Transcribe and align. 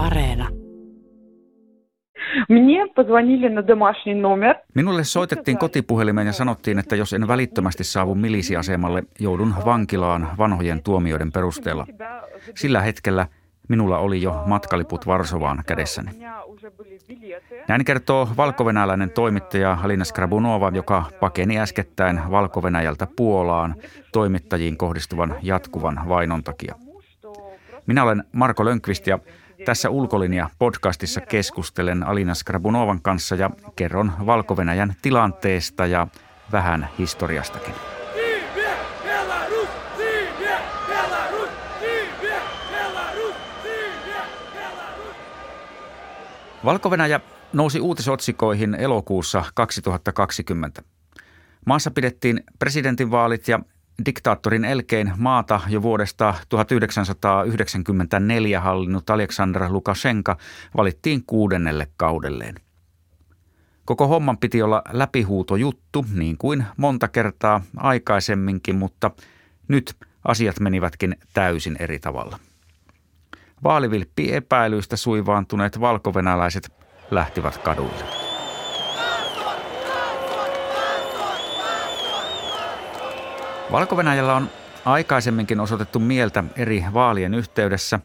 Areena. 0.00 0.48
Minulle 4.74 5.04
soitettiin 5.04 5.58
kotipuhelimeen 5.58 6.26
ja 6.26 6.32
sanottiin, 6.32 6.78
että 6.78 6.96
jos 6.96 7.12
en 7.12 7.28
välittömästi 7.28 7.84
saavu 7.84 8.14
milisiasemalle, 8.14 9.02
joudun 9.18 9.54
vankilaan 9.64 10.28
vanhojen 10.38 10.82
tuomioiden 10.82 11.32
perusteella. 11.32 11.86
Sillä 12.54 12.80
hetkellä 12.80 13.26
minulla 13.68 13.98
oli 13.98 14.22
jo 14.22 14.42
matkaliput 14.46 15.06
Varsovaan 15.06 15.62
kädessäni. 15.66 16.10
Näin 17.68 17.84
kertoo 17.84 18.28
valkovenäläinen 18.36 19.10
toimittaja 19.10 19.74
Halina 19.74 20.04
Skrabunova, 20.04 20.70
joka 20.74 21.04
pakeni 21.20 21.58
äskettäin 21.58 22.20
valko 22.30 22.62
Puolaan 23.16 23.74
toimittajiin 24.12 24.76
kohdistuvan 24.76 25.36
jatkuvan 25.42 26.00
vainon 26.08 26.44
takia. 26.44 26.74
Minä 27.86 28.02
olen 28.02 28.24
Marko 28.32 28.64
Lönkvist 28.64 29.06
ja 29.06 29.18
tässä 29.64 29.90
Ulkolinja 29.90 30.50
podcastissa 30.58 31.20
keskustelen 31.20 32.02
Alina 32.02 32.34
Skrabunovan 32.34 33.02
kanssa 33.02 33.34
ja 33.34 33.50
kerron 33.76 34.12
valko 34.26 34.56
tilanteesta 35.02 35.86
ja 35.86 36.06
vähän 36.52 36.88
historiastakin. 36.98 37.74
valko 46.64 46.90
nousi 47.52 47.80
uutisotsikoihin 47.80 48.74
elokuussa 48.74 49.44
2020. 49.54 50.82
Maassa 51.66 51.90
pidettiin 51.90 52.44
presidentinvaalit 52.58 53.48
ja 53.48 53.60
diktaattorin 54.06 54.64
elkein 54.64 55.12
maata 55.16 55.60
jo 55.68 55.82
vuodesta 55.82 56.34
1994 56.48 58.60
hallinnut 58.60 59.10
Aleksandr 59.10 59.66
Lukashenka 59.68 60.36
valittiin 60.76 61.22
kuudennelle 61.26 61.88
kaudelleen. 61.96 62.54
Koko 63.84 64.06
homman 64.06 64.38
piti 64.38 64.62
olla 64.62 64.82
läpihuutojuttu, 64.92 66.06
niin 66.14 66.38
kuin 66.38 66.64
monta 66.76 67.08
kertaa 67.08 67.62
aikaisemminkin, 67.76 68.76
mutta 68.76 69.10
nyt 69.68 69.96
asiat 70.24 70.60
menivätkin 70.60 71.16
täysin 71.34 71.76
eri 71.78 71.98
tavalla. 71.98 72.38
Vaalivilppi 73.64 74.32
epäilyistä 74.32 74.96
suivaantuneet 74.96 75.80
valkovenäläiset 75.80 76.72
lähtivät 77.10 77.58
kaduille. 77.58 78.19
Valko 83.72 83.96
on 84.36 84.50
aikaisemminkin 84.84 85.60
osoitettu 85.60 85.98
mieltä 85.98 86.44
eri 86.56 86.84
vaalien 86.94 87.34
yhteydessä. 87.34 88.00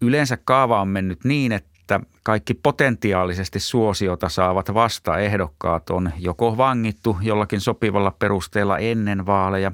Yleensä 0.00 0.38
kaava 0.44 0.80
on 0.80 0.88
mennyt 0.88 1.24
niin, 1.24 1.52
että 1.52 2.00
kaikki 2.22 2.54
potentiaalisesti 2.54 3.60
suosiota 3.60 4.28
saavat 4.28 4.74
vastaehdokkaat 4.74 5.90
on 5.90 6.10
joko 6.18 6.56
vangittu 6.56 7.18
jollakin 7.22 7.60
sopivalla 7.60 8.10
perusteella 8.10 8.78
ennen 8.78 9.26
vaaleja, 9.26 9.72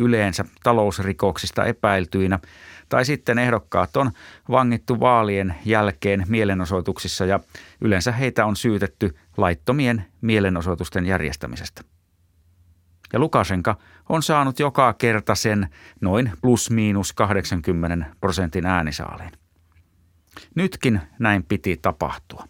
yleensä 0.00 0.44
talousrikoksista 0.62 1.64
epäiltyinä, 1.64 2.38
tai 2.88 3.04
sitten 3.04 3.38
ehdokkaat 3.38 3.96
on 3.96 4.10
vangittu 4.50 5.00
vaalien 5.00 5.54
jälkeen 5.64 6.24
mielenosoituksissa 6.28 7.24
ja 7.24 7.40
yleensä 7.80 8.12
heitä 8.12 8.46
on 8.46 8.56
syytetty 8.56 9.16
laittomien 9.36 10.04
mielenosoitusten 10.20 11.06
järjestämisestä. 11.06 11.93
Ja 13.14 13.20
Lukasenka 13.20 13.76
on 14.08 14.22
saanut 14.22 14.60
joka 14.60 14.92
kerta 14.92 15.34
sen 15.34 15.68
noin 16.00 16.32
plus-miinus 16.40 17.12
80 17.12 18.06
prosentin 18.20 18.66
äänisaaliin. 18.66 19.32
Nytkin 20.54 21.00
näin 21.18 21.44
piti 21.44 21.76
tapahtua. 21.82 22.44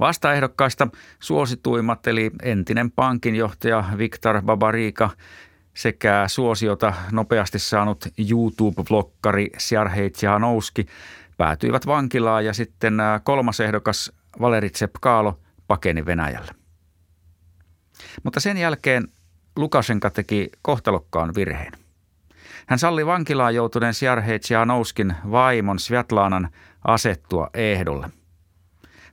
Vastaehdokkaista 0.00 0.88
suosituimmat 1.18 2.06
eli 2.06 2.30
entinen 2.42 2.90
pankinjohtaja 2.90 3.84
Viktor 3.98 4.42
Babarika 4.42 5.10
sekä 5.74 6.24
suosiota 6.26 6.94
nopeasti 7.12 7.58
saanut 7.58 8.08
YouTube-vlokkari 8.18 9.50
Sjarhei 9.58 10.10
Tsihanouski 10.10 10.86
päätyivät 11.36 11.86
vankilaan 11.86 12.44
ja 12.44 12.52
sitten 12.52 12.98
kolmas 13.24 13.60
ehdokas 13.60 14.12
Valeri 14.40 14.70
Tsepkaalo 14.70 15.40
pakeni 15.68 16.06
Venäjälle. 16.06 16.59
Mutta 18.22 18.40
sen 18.40 18.56
jälkeen 18.56 19.08
Lukashenka 19.56 20.10
teki 20.10 20.50
kohtalokkaan 20.62 21.34
virheen. 21.34 21.72
Hän 22.66 22.78
salli 22.78 23.06
vankilaan 23.06 23.54
joutuneen 23.54 23.94
Nouskin 24.64 25.14
vaimon 25.30 25.78
Sviatlanan 25.78 26.48
asettua 26.84 27.50
ehdolle. 27.54 28.10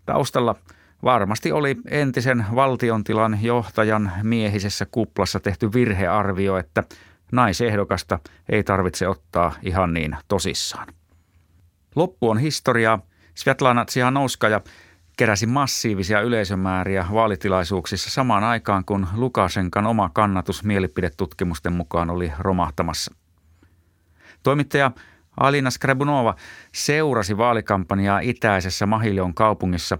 Taustalla 0.05 0.55
varmasti 1.03 1.51
oli 1.51 1.75
entisen 1.89 2.45
valtiontilan 2.55 3.39
johtajan 3.41 4.11
miehisessä 4.23 4.85
kuplassa 4.91 5.39
tehty 5.39 5.73
virhearvio, 5.73 6.57
että 6.57 6.83
naisehdokasta 7.31 8.19
ei 8.49 8.63
tarvitse 8.63 9.07
ottaa 9.07 9.53
ihan 9.61 9.93
niin 9.93 10.17
tosissaan. 10.27 10.87
Loppu 11.95 12.29
on 12.29 12.37
historiaa. 12.37 12.99
Svetlana 13.35 13.85
Tsihanouskaja 13.85 14.61
keräsi 15.17 15.45
massiivisia 15.45 16.21
yleisömääriä 16.21 17.05
vaalitilaisuuksissa 17.13 18.09
samaan 18.09 18.43
aikaan, 18.43 18.85
kun 18.85 19.07
Lukasenkan 19.15 19.85
oma 19.85 20.09
kannatus 20.09 20.63
mielipidetutkimusten 20.63 21.73
mukaan 21.73 22.09
oli 22.09 22.31
romahtamassa. 22.39 23.13
Toimittaja 24.43 24.91
Alina 25.37 25.69
Skrebunova 25.69 26.35
seurasi 26.71 27.37
vaalikampanjaa 27.37 28.19
itäisessä 28.19 28.85
Mahilion 28.85 29.33
kaupungissa. 29.33 29.97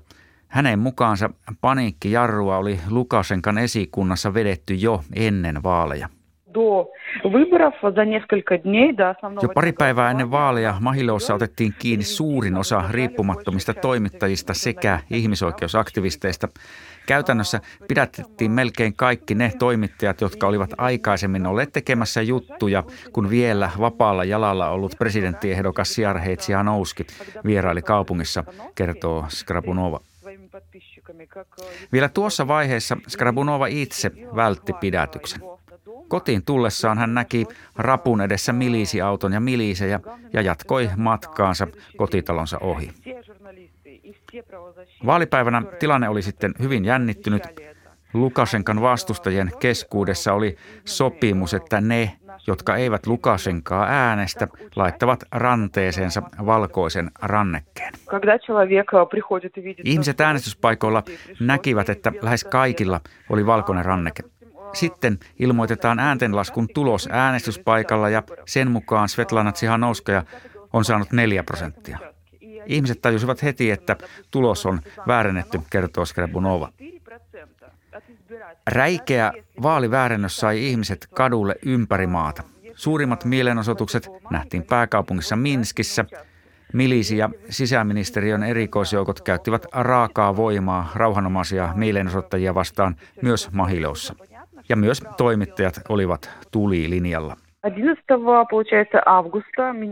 Hänen 0.48 0.80
mukaansa 0.80 1.30
paniikkijarrua 1.62 2.58
oli 2.58 2.80
Lukasenkan 2.90 3.58
esikunnassa 3.58 4.34
vedetty 4.34 4.74
jo 4.74 5.04
ennen 5.14 5.64
vaaleja. 5.64 6.10
Jo 9.42 9.50
pari 9.56 9.74
päivää 9.74 10.12
ennen 10.12 10.32
vaaleja 10.32 10.76
Mahilossa 10.80 11.34
otettiin 11.34 11.74
kiinni 11.80 12.06
suurin 12.06 12.58
osa 12.58 12.84
riippumattomista 12.92 13.74
toimittajista 13.74 14.54
sekä 14.54 15.00
ihmisoikeusaktivisteista. 15.12 16.48
Käytännössä 17.08 17.62
pidätettiin 17.88 18.52
melkein 18.52 18.94
kaikki 18.94 19.36
ne 19.36 19.52
toimittajat, 19.60 20.22
jotka 20.22 20.48
olivat 20.48 20.70
aikaisemmin 20.78 21.46
olleet 21.46 21.74
tekemässä 21.74 22.22
juttuja, 22.22 22.84
kun 23.14 23.30
vielä 23.30 23.70
vapaalla 23.80 24.24
jalalla 24.24 24.70
ollut 24.70 24.96
presidenttiehdokas 25.00 25.94
Siarheitsi 25.94 26.54
Hanouski 26.54 27.08
vieraili 27.46 27.82
kaupungissa, 27.82 28.44
kertoo 28.76 29.26
Skrabunova. 29.30 30.00
Vielä 31.92 32.10
tuossa 32.10 32.48
vaiheessa 32.48 32.98
Skrabunova 33.08 33.68
itse 33.68 34.12
vältti 34.36 34.74
pidätyksen. 34.74 35.42
Kotiin 36.08 36.46
tullessaan 36.46 36.98
hän 36.98 37.14
näki 37.14 37.46
rapun 37.76 38.22
edessä 38.22 38.54
milisiauton 38.54 39.34
ja 39.34 39.40
milisejä 39.40 40.00
ja 40.34 40.42
jatkoi 40.42 40.90
matkaansa 40.98 41.68
kotitalonsa 41.98 42.58
ohi. 42.58 42.92
Vaalipäivänä 45.06 45.64
tilanne 45.80 46.10
oli 46.10 46.22
sitten 46.22 46.54
hyvin 46.60 46.86
jännittynyt. 46.86 47.44
Lukasenkan 48.14 48.82
vastustajien 48.82 49.52
keskuudessa 49.60 50.34
oli 50.34 50.56
sopimus, 50.86 51.54
että 51.54 51.82
ne, 51.82 52.18
jotka 52.48 52.76
eivät 52.76 53.08
Lukasenkaa 53.08 53.86
äänestä, 53.86 54.48
laittavat 54.76 55.24
ranteeseensa 55.32 56.22
valkoisen 56.46 57.12
rannekkeen. 57.22 57.94
Ihmiset 59.84 60.22
äänestyspaikoilla 60.22 61.04
näkivät, 61.40 61.90
että 61.90 62.14
lähes 62.22 62.44
kaikilla 62.44 63.02
oli 63.30 63.46
valkoinen 63.46 63.86
ranneke. 63.86 64.24
Sitten 64.74 65.20
ilmoitetaan 65.40 66.00
ääntenlaskun 66.00 66.68
tulos 66.74 67.10
äänestyspaikalla 67.12 68.10
ja 68.10 68.24
sen 68.46 68.72
mukaan 68.72 69.10
Svetlana 69.10 69.52
Tsihanouskaja 69.52 70.24
on 70.74 70.86
saanut 70.86 71.12
4 71.12 71.44
prosenttia. 71.44 71.98
Ihmiset 72.66 73.02
tajusivat 73.02 73.44
heti, 73.44 73.72
että 73.72 73.96
tulos 74.32 74.66
on 74.66 74.82
väärennetty, 75.08 75.62
kertoo 75.70 76.06
Skrebunova. 76.06 76.70
Räikeä 78.68 79.34
vaaliväärennös 79.62 80.38
sai 80.38 80.68
ihmiset 80.68 81.08
kadulle 81.14 81.56
ympäri 81.66 82.08
maata. 82.08 82.44
Suurimmat 82.76 83.26
mielenosoitukset 83.26 84.10
nähtiin 84.30 84.64
pääkaupungissa 84.64 85.36
Minskissä. 85.36 86.06
Milisi 86.74 87.18
ja 87.18 87.30
sisäministeriön 87.50 88.44
erikoisjoukot 88.44 89.22
käyttivät 89.22 89.66
raakaa 89.72 90.36
voimaa 90.36 90.92
rauhanomaisia 90.96 91.74
mielenosoittajia 91.76 92.56
vastaan 92.56 92.96
myös 93.22 93.52
Mahilossa 93.52 94.16
ja 94.70 94.76
myös 94.76 95.04
toimittajat 95.18 95.82
olivat 95.90 96.30
tulilinjalla. 96.52 97.38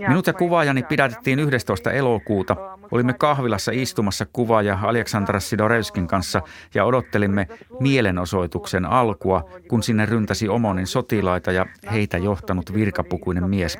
Minut 0.08 0.28
ja 0.28 0.34
kuvaajani 0.34 0.84
pidätettiin 0.84 1.40
11. 1.40 1.92
elokuuta. 1.92 2.56
Olimme 2.92 3.14
kahvilassa 3.14 3.72
istumassa 3.76 4.26
kuvaaja 4.34 4.80
Aleksandra 4.84 5.40
Sidorevskin 5.40 6.08
kanssa 6.08 6.42
ja 6.74 6.86
odottelimme 6.86 7.48
mielenosoituksen 7.80 8.86
alkua, 8.86 9.50
kun 9.68 9.84
sinne 9.84 10.06
ryntäsi 10.06 10.50
Omonin 10.50 10.88
sotilaita 10.88 11.52
ja 11.52 11.66
heitä 11.92 12.18
johtanut 12.18 12.74
virkapukuinen 12.74 13.50
mies. 13.50 13.80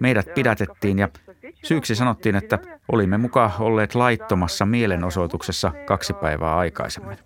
Meidät 0.00 0.34
pidätettiin 0.34 0.98
ja 0.98 1.08
Syyksi 1.64 1.94
sanottiin, 1.94 2.36
että 2.36 2.58
olimme 2.92 3.18
mukaan 3.18 3.50
olleet 3.58 3.94
laittomassa 3.94 4.66
mielenosoituksessa 4.66 5.72
kaksi 5.86 6.12
päivää 6.12 6.56
aikaisemmin. 6.56 7.18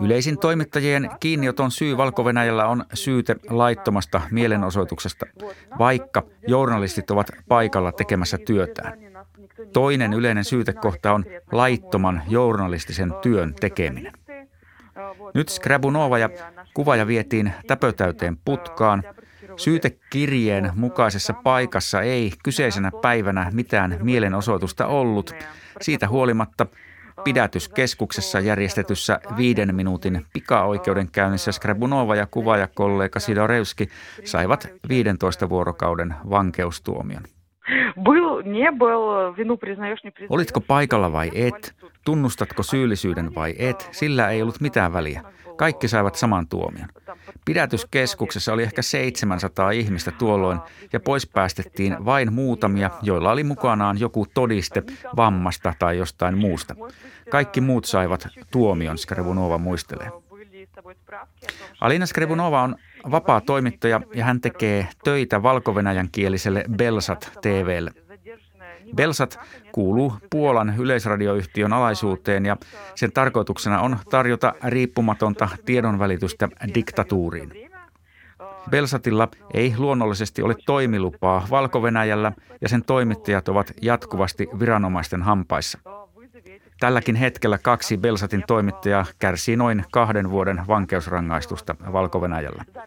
Yleisin 0.00 0.38
toimittajien 0.38 1.10
kiinnioton 1.20 1.70
syy 1.70 1.96
valko 1.96 2.24
on 2.66 2.84
syyte 2.94 3.36
laittomasta 3.50 4.20
mielenosoituksesta, 4.30 5.26
vaikka 5.78 6.22
journalistit 6.46 7.10
ovat 7.10 7.30
paikalla 7.48 7.92
tekemässä 7.92 8.38
työtään. 8.38 8.98
Toinen 9.72 10.12
yleinen 10.12 10.44
syytekohta 10.44 11.12
on 11.12 11.24
laittoman 11.52 12.22
journalistisen 12.28 13.14
työn 13.22 13.54
tekeminen. 13.54 14.12
Nyt 15.34 15.48
Skrabunova 15.48 16.18
ja 16.18 16.30
kuvaja 16.74 17.06
vietiin 17.06 17.52
täpötäyteen 17.66 18.36
putkaan. 18.44 19.02
Syytekirjeen 19.56 20.70
mukaisessa 20.74 21.32
paikassa 21.32 22.02
ei 22.02 22.32
kyseisenä 22.42 22.90
päivänä 23.02 23.50
mitään 23.52 23.98
mielenosoitusta 24.02 24.86
ollut. 24.86 25.34
Siitä 25.80 26.08
huolimatta 26.08 26.66
pidätyskeskuksessa 27.24 28.40
järjestetyssä 28.40 29.20
viiden 29.36 29.74
minuutin 29.74 30.26
pikaoikeudenkäynnissä 30.32 31.52
Skrabunova 31.52 32.16
ja 32.16 32.26
kuvaajakollega 32.30 33.20
Sidorevski 33.20 33.88
saivat 34.24 34.68
15 34.88 35.48
vuorokauden 35.48 36.14
vankeustuomion. 36.30 37.22
Olitko 40.28 40.60
paikalla 40.60 41.12
vai 41.12 41.30
et? 41.34 41.74
Tunnustatko 42.04 42.62
syyllisyyden 42.62 43.34
vai 43.34 43.54
et? 43.58 43.88
Sillä 43.92 44.30
ei 44.30 44.42
ollut 44.42 44.60
mitään 44.60 44.92
väliä. 44.92 45.22
Kaikki 45.56 45.88
saivat 45.88 46.14
saman 46.14 46.48
tuomion. 46.48 46.88
Pidätyskeskuksessa 47.44 48.52
oli 48.52 48.62
ehkä 48.62 48.82
700 48.82 49.70
ihmistä 49.70 50.10
tuolloin 50.10 50.58
ja 50.92 51.00
pois 51.00 51.26
päästettiin 51.26 52.04
vain 52.04 52.32
muutamia, 52.32 52.90
joilla 53.02 53.32
oli 53.32 53.44
mukanaan 53.44 54.00
joku 54.00 54.26
todiste 54.34 54.82
vammasta 55.16 55.74
tai 55.78 55.98
jostain 55.98 56.38
muusta. 56.38 56.74
Kaikki 57.30 57.60
muut 57.60 57.84
saivat 57.84 58.28
tuomion, 58.50 58.98
Skrevunova 58.98 59.58
muistelee. 59.58 60.10
Alina 61.80 62.06
Skrevunova 62.06 62.62
on 62.62 62.76
vapaa 63.10 63.40
toimittaja 63.40 64.00
ja 64.14 64.24
hän 64.24 64.40
tekee 64.40 64.88
töitä 65.04 65.42
valko 65.42 65.74
kieliselle 66.12 66.64
Belsat 66.76 67.32
TVlle. 67.42 67.90
Belsat 68.94 69.38
kuuluu 69.72 70.12
Puolan 70.30 70.74
yleisradioyhtiön 70.78 71.72
alaisuuteen 71.72 72.46
ja 72.46 72.56
sen 72.94 73.12
tarkoituksena 73.12 73.80
on 73.80 73.96
tarjota 74.10 74.54
riippumatonta 74.64 75.48
tiedonvälitystä 75.64 76.48
diktatuuriin. 76.74 77.52
Belsatilla 78.70 79.28
ei 79.54 79.74
luonnollisesti 79.78 80.42
ole 80.42 80.54
toimilupaa 80.66 81.46
valko 81.50 81.82
ja 82.60 82.68
sen 82.68 82.84
toimittajat 82.84 83.48
ovat 83.48 83.72
jatkuvasti 83.82 84.48
viranomaisten 84.58 85.22
hampaissa. 85.22 85.78
Tälläkin 86.80 87.14
hetkellä 87.14 87.58
kaksi 87.58 87.96
Belsatin 87.96 88.44
toimittajaa 88.46 89.06
kärsii 89.18 89.56
noin 89.56 89.84
kahden 89.92 90.30
vuoden 90.30 90.62
vankeusrangaistusta 90.68 91.76
valko 91.92 92.18
-Venäjällä. 92.18 92.84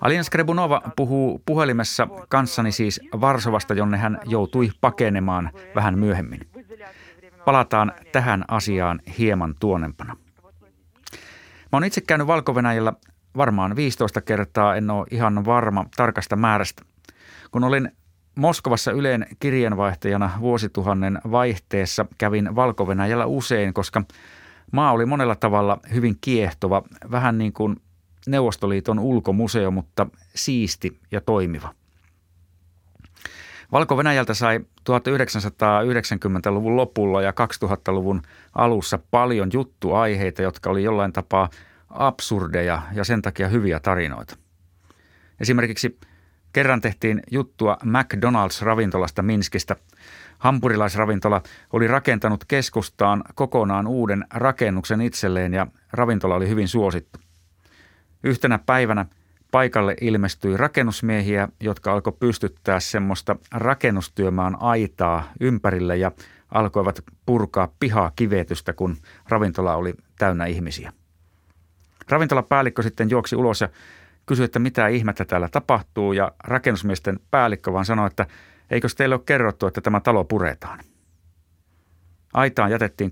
Alina 0.00 0.22
Skrebunova 0.22 0.82
puhuu 0.96 1.42
puhelimessa 1.46 2.08
kanssani 2.28 2.72
siis 2.72 3.00
Varsovasta, 3.20 3.74
jonne 3.74 3.96
hän 3.96 4.20
joutui 4.26 4.70
pakenemaan 4.80 5.50
vähän 5.74 5.98
myöhemmin. 5.98 6.40
Palataan 7.44 7.92
tähän 8.12 8.44
asiaan 8.48 9.00
hieman 9.18 9.54
tuonempana. 9.60 10.16
Mä 11.72 11.76
oon 11.76 11.84
itse 11.84 12.00
käynyt 12.00 12.26
valko 12.26 12.54
varmaan 13.36 13.76
15 13.76 14.20
kertaa, 14.20 14.76
en 14.76 14.90
ole 14.90 15.06
ihan 15.10 15.44
varma 15.44 15.84
tarkasta 15.96 16.36
määrästä. 16.36 16.82
Kun 17.50 17.64
olin 17.64 17.92
Moskovassa 18.34 18.92
Yleen 18.92 19.26
kirjeenvaihtajana 19.40 20.30
vuosituhannen 20.40 21.18
vaihteessa 21.30 22.06
kävin 22.18 22.56
valko 22.56 22.86
usein, 23.26 23.74
koska 23.74 24.02
maa 24.72 24.92
oli 24.92 25.06
monella 25.06 25.36
tavalla 25.36 25.78
hyvin 25.94 26.18
kiehtova, 26.20 26.82
vähän 27.10 27.38
niin 27.38 27.52
kuin 27.52 27.76
Neuvostoliiton 28.26 28.98
ulkomuseo, 28.98 29.70
mutta 29.70 30.06
siisti 30.34 31.00
ja 31.10 31.20
toimiva. 31.20 31.74
Valko-Venäjältä 33.72 34.34
sai 34.34 34.60
1990-luvun 34.90 36.76
lopulla 36.76 37.22
ja 37.22 37.30
2000-luvun 37.30 38.22
alussa 38.54 38.98
paljon 39.10 39.50
juttuaiheita, 39.52 40.42
jotka 40.42 40.70
oli 40.70 40.82
jollain 40.82 41.12
tapaa 41.12 41.50
absurdeja 41.90 42.82
ja 42.92 43.04
sen 43.04 43.22
takia 43.22 43.48
hyviä 43.48 43.80
tarinoita. 43.80 44.36
Esimerkiksi 45.40 45.98
kerran 46.52 46.80
tehtiin 46.80 47.22
juttua 47.30 47.78
McDonald's-ravintolasta 47.84 49.22
Minskistä. 49.22 49.76
Hampurilaisravintola 50.38 51.42
oli 51.72 51.86
rakentanut 51.86 52.44
keskustaan 52.44 53.24
kokonaan 53.34 53.86
uuden 53.86 54.24
rakennuksen 54.34 55.00
itselleen 55.00 55.54
ja 55.54 55.66
ravintola 55.92 56.34
oli 56.34 56.48
hyvin 56.48 56.68
suosittu. 56.68 57.18
Yhtenä 58.24 58.58
päivänä 58.66 59.06
paikalle 59.50 59.96
ilmestyi 60.00 60.56
rakennusmiehiä, 60.56 61.48
jotka 61.60 61.92
alkoi 61.92 62.12
pystyttää 62.20 62.80
semmoista 62.80 63.36
rakennustyömaan 63.52 64.56
aitaa 64.60 65.32
ympärille 65.40 65.96
ja 65.96 66.12
alkoivat 66.54 67.00
purkaa 67.26 67.72
pihaa 67.80 68.12
kivetystä, 68.16 68.72
kun 68.72 68.96
ravintola 69.28 69.74
oli 69.76 69.94
täynnä 70.18 70.46
ihmisiä. 70.46 70.92
Ravintolapäällikkö 72.08 72.82
sitten 72.82 73.10
juoksi 73.10 73.36
ulos 73.36 73.60
ja 73.60 73.68
kysyi, 74.26 74.44
että 74.44 74.58
mitä 74.58 74.88
ihmettä 74.88 75.24
täällä 75.24 75.48
tapahtuu 75.48 76.12
ja 76.12 76.32
rakennusmiesten 76.44 77.20
päällikkö 77.30 77.72
vaan 77.72 77.84
sanoi, 77.84 78.06
että 78.06 78.26
eikö 78.70 78.88
teille 78.96 79.14
ole 79.14 79.22
kerrottu, 79.26 79.66
että 79.66 79.80
tämä 79.80 80.00
talo 80.00 80.24
puretaan. 80.24 80.78
Aitaan 82.32 82.70
jätettiin 82.70 83.10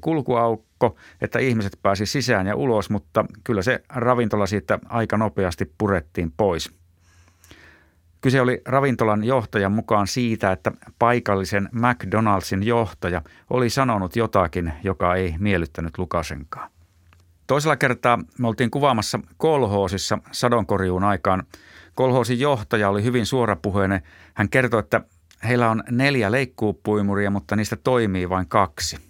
kulkuaukko, 0.79 1.01
että 1.21 1.39
ihmiset 1.39 1.79
pääsi 1.83 2.07
sisään 2.07 2.47
ja 2.47 2.57
ulos, 2.57 2.91
mutta 2.91 3.25
kyllä 3.45 3.63
se 3.63 3.83
ravintola 3.89 4.47
siitä 4.47 4.79
aika 4.89 5.17
nopeasti 5.17 5.73
purettiin 5.79 6.33
pois. 6.37 6.71
Kyse 8.21 8.41
oli 8.41 8.63
ravintolan 8.67 9.25
johtajan 9.25 9.73
mukaan 9.73 10.07
siitä, 10.07 10.53
että 10.53 10.73
paikallisen 10.99 11.69
McDonaldsin 11.73 12.63
johtaja 12.63 13.23
oli 13.51 13.71
sanonut 13.71 14.17
jotakin, 14.17 14.73
joka 14.85 15.15
ei 15.15 15.35
miellyttänyt 15.39 15.99
Lukasenkaa. 15.99 16.69
Toisella 17.47 17.77
kertaa 17.77 18.19
me 18.39 18.49
oltiin 18.49 18.71
kuvaamassa 18.71 19.21
kolhoosissa 19.37 20.19
sadonkorjuun 20.33 21.05
aikaan. 21.05 21.43
Kolhoosin 21.95 22.41
johtaja 22.41 22.89
oli 22.89 23.05
hyvin 23.05 23.27
suorapuheinen. 23.27 24.03
Hän 24.35 24.49
kertoi, 24.49 24.81
että 24.81 25.01
heillä 25.45 25.71
on 25.71 25.83
neljä 25.91 26.33
leikkuupuimuria, 26.33 27.31
mutta 27.31 27.57
niistä 27.57 27.77
toimii 27.77 28.29
vain 28.29 28.49
kaksi. 28.49 29.08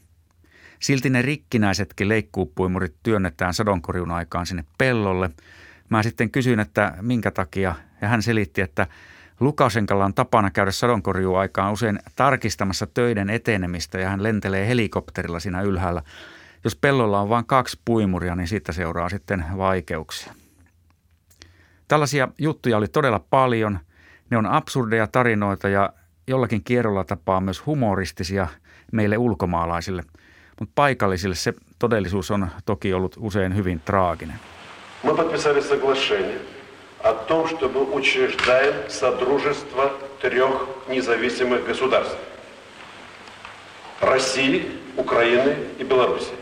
Silti 0.79 1.11
ne 1.11 1.23
rikkinäisetkin 1.23 2.09
leikkuupuimurit 2.09 2.95
työnnetään 3.03 3.55
sadonkorjun 3.55 4.11
aikaan 4.11 4.47
sinne 4.47 4.65
pellolle. 4.79 5.31
Mä 5.89 6.03
sitten 6.03 6.31
kysyin, 6.31 6.61
että 6.61 6.95
minkä 7.01 7.31
takia, 7.31 7.75
ja 8.01 8.09
hän 8.09 8.23
selitti, 8.23 8.61
että 8.61 8.87
Lukasenkalla 9.41 10.05
on 10.05 10.15
tapana 10.15 10.51
käydä 10.51 10.71
sadonkorjuaikaan 10.71 11.73
usein 11.73 11.99
tarkistamassa 12.17 12.87
töiden 12.87 13.31
etenemistä 13.31 13.99
ja 13.99 14.09
hän 14.09 14.23
lentelee 14.23 14.69
helikopterilla 14.69 15.41
siinä 15.41 15.63
ylhäällä. 15.63 16.03
Jos 16.65 16.77
pellolla 16.77 17.21
on 17.21 17.29
vain 17.29 17.47
kaksi 17.47 17.81
puimuria, 17.85 18.37
niin 18.37 18.49
siitä 18.49 18.73
seuraa 18.73 19.09
sitten 19.09 19.45
vaikeuksia. 19.57 20.33
Tällaisia 21.89 22.29
juttuja 22.39 22.77
oli 22.77 22.89
todella 22.89 23.21
paljon. 23.31 23.79
Ne 24.31 24.37
on 24.37 24.47
absurdeja 24.47 25.07
tarinoita 25.07 25.69
ja 25.69 25.93
jollakin 26.27 26.65
kierrolla 26.65 27.05
tapaa 27.05 27.41
myös 27.41 27.67
humoristisia 27.67 28.49
meille 28.93 29.19
ulkomaalaisille– 29.19 30.05
mutta 30.60 30.72
paikallisille 30.76 31.36
se 31.36 31.54
todellisuus 31.80 32.32
on 32.32 32.48
toki 32.66 32.94
ollut 32.94 33.16
usein 33.20 33.56
hyvin 33.56 33.80
traaginen. 33.80 34.40
Мы 35.04 35.16
подписали 35.16 35.62
соглашение 35.62 36.40
о 37.04 37.14
том, 37.14 37.48
чтобы 37.48 37.80
учреждаем 37.92 38.74
содружество 38.88 39.92
трех 40.22 40.54
независимых 40.88 41.66
государств. 41.68 42.18
России, 44.02 44.80
Украины 44.98 45.56
и 45.80 45.84
Беларуси. 45.84 46.34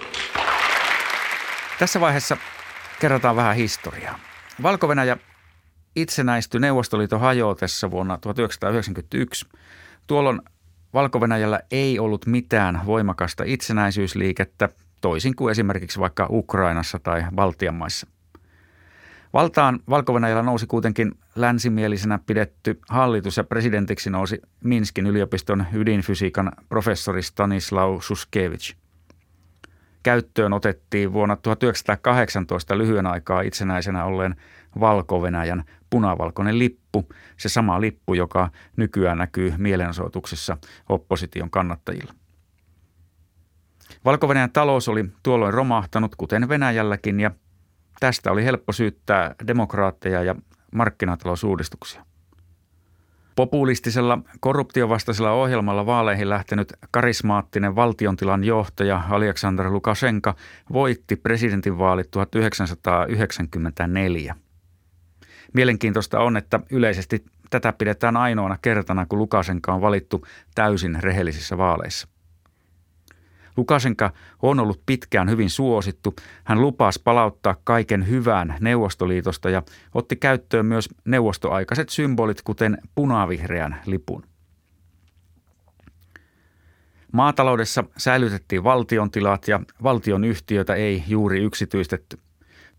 Tässä 1.79 1.99
vaiheessa 2.01 2.37
kerrotaan 2.99 3.35
vähän 3.35 3.55
historiaa. 3.55 4.19
valko 4.63 4.87
itsenäistyi 5.95 6.59
Neuvostoliiton 6.59 7.19
hajoutessa 7.19 7.91
vuonna 7.91 8.17
1991. 8.17 9.45
Tuolloin 10.07 10.41
valko 10.96 11.20
ei 11.70 11.98
ollut 11.98 12.26
mitään 12.26 12.80
voimakasta 12.86 13.44
itsenäisyysliikettä, 13.46 14.68
toisin 15.00 15.36
kuin 15.36 15.50
esimerkiksi 15.50 16.00
vaikka 16.00 16.26
Ukrainassa 16.30 16.98
tai 16.98 17.24
Baltian 17.34 17.74
maissa. 17.74 18.06
Valtaan 19.32 19.80
valko 19.90 20.12
nousi 20.42 20.66
kuitenkin 20.66 21.12
länsimielisenä 21.34 22.18
pidetty 22.26 22.80
hallitus 22.88 23.36
ja 23.36 23.44
presidentiksi 23.44 24.10
nousi 24.10 24.42
Minskin 24.64 25.06
yliopiston 25.06 25.66
ydinfysiikan 25.72 26.52
professori 26.68 27.22
Stanislav 27.22 28.00
Suskevich. 28.00 28.76
Käyttöön 30.06 30.52
otettiin 30.52 31.12
vuonna 31.12 31.36
1918 31.36 32.78
lyhyen 32.78 33.06
aikaa 33.06 33.40
itsenäisenä 33.40 34.04
olleen 34.04 34.36
valko 34.80 35.22
punavalkoinen 35.90 36.58
lippu, 36.58 37.08
se 37.36 37.48
sama 37.48 37.80
lippu, 37.80 38.14
joka 38.14 38.50
nykyään 38.76 39.18
näkyy 39.18 39.54
mielenosoituksissa 39.58 40.56
opposition 40.88 41.50
kannattajilla. 41.50 42.14
valko 44.04 44.28
talous 44.52 44.88
oli 44.88 45.04
tuolloin 45.22 45.54
romahtanut, 45.54 46.16
kuten 46.16 46.48
Venäjälläkin, 46.48 47.20
ja 47.20 47.30
tästä 48.00 48.32
oli 48.32 48.44
helppo 48.44 48.72
syyttää 48.72 49.34
demokraatteja 49.46 50.22
ja 50.22 50.34
markkinatalousuudistuksia. 50.74 52.04
Populistisella 53.36 54.18
korruptiovastaisella 54.40 55.32
ohjelmalla 55.32 55.86
vaaleihin 55.86 56.28
lähtenyt 56.28 56.72
karismaattinen 56.90 57.76
valtiontilan 57.76 58.44
johtaja 58.44 59.02
Aleksandr 59.10 59.70
Lukashenka 59.70 60.34
voitti 60.72 61.16
presidentinvaalit 61.16 62.10
1994. 62.10 64.36
Mielenkiintoista 65.54 66.20
on, 66.20 66.36
että 66.36 66.60
yleisesti 66.70 67.24
tätä 67.50 67.72
pidetään 67.72 68.16
ainoana 68.16 68.58
kertana, 68.62 69.06
kun 69.06 69.18
Lukashenka 69.18 69.74
on 69.74 69.80
valittu 69.80 70.26
täysin 70.54 70.98
rehellisissä 71.00 71.58
vaaleissa. 71.58 72.08
Lukasenka 73.56 74.12
on 74.42 74.60
ollut 74.60 74.82
pitkään 74.86 75.30
hyvin 75.30 75.50
suosittu. 75.50 76.14
Hän 76.44 76.60
lupasi 76.60 77.00
palauttaa 77.04 77.56
kaiken 77.64 78.08
hyvän 78.08 78.56
Neuvostoliitosta 78.60 79.50
ja 79.50 79.62
otti 79.94 80.16
käyttöön 80.16 80.66
myös 80.66 80.88
neuvostoaikaiset 81.04 81.88
symbolit, 81.88 82.42
kuten 82.42 82.78
punavihreän 82.94 83.80
lipun. 83.86 84.22
Maataloudessa 87.12 87.84
säilytettiin 87.98 88.64
valtion 88.64 89.10
tilat 89.10 89.48
ja 89.48 89.60
valtion 89.82 90.24
yhtiötä 90.24 90.74
ei 90.74 91.04
juuri 91.08 91.42
yksityistetty. 91.42 92.18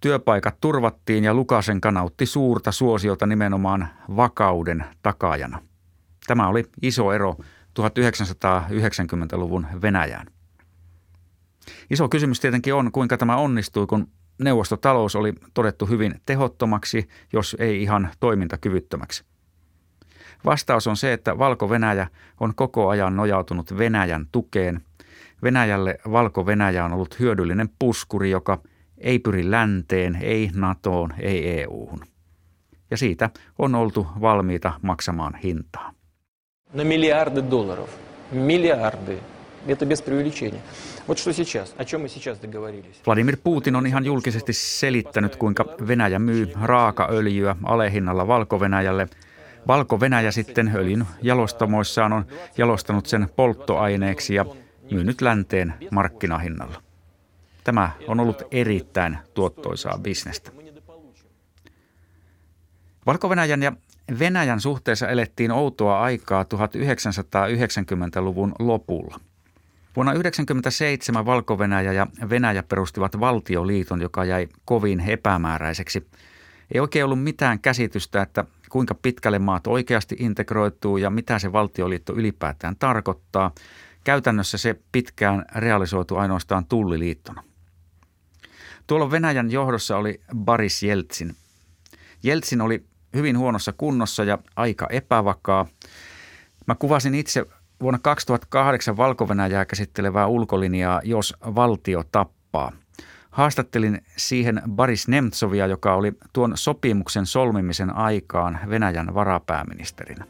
Työpaikat 0.02 0.58
turvattiin 0.62 1.24
ja 1.24 1.34
Lukasenka 1.34 1.92
nautti 1.92 2.26
suurta 2.26 2.72
suosiota 2.72 3.26
nimenomaan 3.26 3.88
vakauden 4.16 4.86
takajana. 5.02 5.62
Tämä 6.28 6.48
oli 6.48 6.64
iso 6.82 7.14
ero 7.14 7.36
1990-luvun 7.80 9.68
Venäjään. 9.82 10.28
Iso 11.90 12.10
kysymys 12.10 12.40
tietenkin 12.40 12.74
on, 12.74 12.92
kuinka 12.92 13.18
tämä 13.18 13.38
onnistui, 13.38 13.88
kun 13.88 14.08
neuvostotalous 14.42 15.16
oli 15.16 15.34
todettu 15.54 15.86
hyvin 15.86 16.22
tehottomaksi, 16.26 17.08
jos 17.34 17.56
ei 17.60 17.82
ihan 17.84 18.10
toimintakyvyttömäksi. 18.20 19.24
Vastaus 20.46 20.88
on 20.88 20.98
se, 20.98 21.14
että 21.14 21.38
Valko-Venäjä 21.38 22.08
on 22.40 22.56
koko 22.56 22.90
ajan 22.90 23.16
nojautunut 23.16 23.78
Venäjän 23.78 24.28
tukeen. 24.32 24.82
Venäjälle 25.44 25.98
Valko-Venäjä 26.12 26.86
on 26.86 26.94
ollut 26.94 27.20
hyödyllinen 27.20 27.70
puskuri, 27.80 28.30
joka 28.30 28.62
ei 28.98 29.20
pyri 29.20 29.52
länteen, 29.52 30.16
ei 30.22 30.50
NATOon, 30.56 31.14
ei 31.20 31.60
EUhun. 31.62 32.00
Ja 32.92 32.98
siitä 32.98 33.30
on 33.60 33.76
oltu 33.76 34.08
valmiita 34.22 34.74
maksamaan 34.82 35.36
hintaa. 35.36 35.94
No 36.74 36.84
miljardit 36.84 37.52
dollarov. 37.52 37.88
Miljardit. 38.32 39.37
Это 39.67 39.87
без 39.87 40.03
преувеличения. 40.03 40.61
Вот 41.09 41.19
что 41.19 41.33
сейчас, 41.33 41.75
о 41.79 41.85
чем 41.85 42.03
мы 42.03 42.09
сейчас 42.09 42.39
договорились. 42.39 43.03
Vladimir 43.07 43.37
Putin 43.37 43.77
on 43.77 43.87
ihan 43.87 44.05
julkisesti 44.05 44.53
selittänyt, 44.53 45.37
kuinka 45.37 45.65
Venäjä 45.89 46.19
myy 46.19 46.53
raakaöljyä 46.63 47.57
alehinnalla 47.65 48.27
Valko-Venäjälle. 48.27 49.09
Valko-Venäjä 49.69 50.31
sitten 50.31 50.73
öljyn 50.75 51.07
jalostamoissaan 51.23 52.13
on 52.13 52.27
jalostanut 52.59 53.07
sen 53.07 53.29
polttoaineeksi 53.37 54.35
ja 54.35 54.45
myynyt 54.91 55.21
länteen 55.21 55.75
markkinahinnalla. 55.91 56.83
Tämä 57.65 57.91
on 58.09 58.21
ollut 58.21 58.43
erittäin 58.51 59.19
tuottoisaa 59.35 59.99
bisnestä. 59.99 60.51
valko 63.07 63.29
ja 63.61 63.73
Venäjän 64.19 64.61
suhteessa 64.61 65.09
elettiin 65.09 65.51
outoa 65.51 66.01
aikaa 66.01 66.43
1990-luvun 66.43 68.53
lopulla. 68.59 69.21
Vuonna 69.98 70.12
1997 70.12 71.26
valko 71.26 71.58
ja 71.96 72.08
Venäjä 72.30 72.64
perustivat 72.64 73.20
valtioliiton, 73.20 74.02
joka 74.02 74.26
jäi 74.26 74.48
kovin 74.66 75.00
epämääräiseksi. 75.00 76.08
Ei 76.74 76.80
oikein 76.80 77.06
ollut 77.06 77.24
mitään 77.24 77.60
käsitystä, 77.60 78.22
että 78.22 78.46
kuinka 78.70 78.96
pitkälle 78.96 79.40
maat 79.40 79.68
oikeasti 79.68 80.16
integroituu 80.20 80.98
ja 80.98 81.10
mitä 81.10 81.40
se 81.40 81.52
valtioliitto 81.52 82.14
ylipäätään 82.14 82.76
tarkoittaa. 82.76 83.52
Käytännössä 84.04 84.58
se 84.58 84.80
pitkään 84.92 85.46
realisoitu 85.56 86.16
ainoastaan 86.16 86.66
tulliliittona. 86.66 87.44
Tuolla 88.88 89.12
Venäjän 89.12 89.52
johdossa 89.52 89.98
oli 89.98 90.22
Boris 90.36 90.84
Jeltsin. 90.84 91.36
Jeltsin 92.24 92.62
oli 92.62 92.86
hyvin 93.16 93.38
huonossa 93.38 93.74
kunnossa 93.74 94.24
ja 94.24 94.38
aika 94.56 94.88
epävakaa. 94.90 95.68
Mä 96.68 96.76
kuvasin 96.76 97.16
itse 97.16 97.46
vuonna 97.81 97.99
2008 98.03 98.97
valko 98.97 99.29
käsittelevää 99.69 100.27
ulkolinjaa 100.27 101.01
Jos 101.05 101.35
valtio 101.55 102.03
tappaa. 102.13 102.73
Haastattelin 103.31 104.01
siihen 104.17 104.63
Boris 104.71 105.09
Nemtsovia, 105.09 105.67
joka 105.67 105.95
oli 105.95 106.13
tuon 106.33 106.53
sopimuksen 106.55 107.27
solmimisen 107.27 107.97
aikaan 107.97 108.61
Venäjän 108.69 109.15
varapääministerinä. 109.15 110.25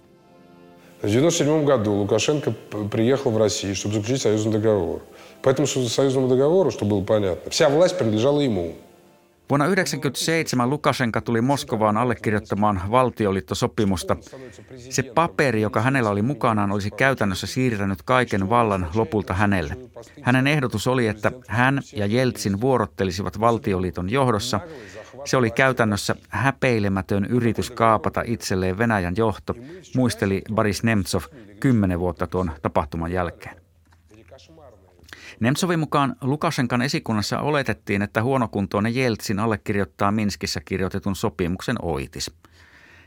В 1.02 1.06
1997 1.06 1.64
году 1.64 1.92
Лукашенко 1.94 2.52
приехал 2.90 3.32
в 3.32 3.36
Россию, 3.36 3.74
чтобы 3.74 3.94
заключить 3.94 4.22
союзный 4.22 4.52
договор. 4.52 5.02
По 5.42 5.50
этому 5.50 5.66
союзному 5.66 6.28
договору, 6.28 6.70
чтобы 6.70 6.90
было 6.90 7.04
понятно, 7.04 7.50
вся 7.50 7.68
власть 7.68 7.98
принадлежала 7.98 8.40
ему. 8.40 8.76
Vuonna 9.49 9.65
1997 9.65 10.69
Lukashenka 10.69 11.21
tuli 11.21 11.41
Moskovaan 11.41 11.97
allekirjoittamaan 11.97 12.81
valtioliittosopimusta. 12.91 14.17
Se 14.89 15.03
paperi, 15.03 15.61
joka 15.61 15.81
hänellä 15.81 16.09
oli 16.09 16.21
mukanaan, 16.21 16.71
olisi 16.71 16.91
käytännössä 16.91 17.47
siirtänyt 17.47 18.03
kaiken 18.05 18.49
vallan 18.49 18.87
lopulta 18.95 19.33
hänelle. 19.33 19.77
Hänen 20.21 20.47
ehdotus 20.47 20.87
oli, 20.87 21.07
että 21.07 21.31
hän 21.47 21.81
ja 21.93 22.05
Jeltsin 22.05 22.61
vuorottelisivat 22.61 23.39
valtioliiton 23.39 24.09
johdossa. 24.09 24.59
Se 25.25 25.37
oli 25.37 25.51
käytännössä 25.51 26.15
häpeilemätön 26.29 27.25
yritys 27.25 27.71
kaapata 27.71 28.23
itselleen 28.25 28.77
Venäjän 28.77 29.13
johto, 29.17 29.55
muisteli 29.95 30.41
Boris 30.55 30.83
Nemtsov 30.83 31.21
kymmenen 31.59 31.99
vuotta 31.99 32.27
tuon 32.27 32.51
tapahtuman 32.61 33.11
jälkeen. 33.11 33.66
Nemtsovin 35.39 35.79
mukaan 35.79 36.15
Lukashenkan 36.21 36.81
esikunnassa 36.81 37.39
oletettiin, 37.39 38.01
että 38.01 38.23
huonokuntoinen 38.23 38.95
Jeltsin 38.95 39.39
allekirjoittaa 39.39 40.11
Minskissä 40.11 40.61
kirjoitetun 40.65 41.15
sopimuksen 41.15 41.75
oitis. 41.81 42.31